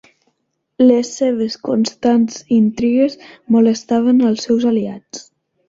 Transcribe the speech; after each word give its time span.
Les 0.83 1.11
seves 1.19 1.57
constants 1.67 2.41
intrigues 2.57 3.19
molestaven 3.57 4.27
als 4.33 4.51
seus 4.51 4.69
aliats. 4.75 5.27